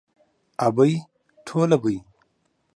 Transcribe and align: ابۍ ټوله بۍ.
ابۍ 0.65 0.93
ټوله 1.45 1.77
بۍ. 1.83 1.97